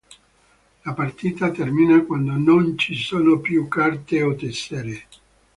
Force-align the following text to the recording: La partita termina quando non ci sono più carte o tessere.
La 0.85 0.95
partita 0.95 1.51
termina 1.51 2.01
quando 2.01 2.31
non 2.31 2.75
ci 2.75 2.95
sono 2.95 3.39
più 3.39 3.67
carte 3.67 4.23
o 4.23 4.33
tessere. 4.33 5.05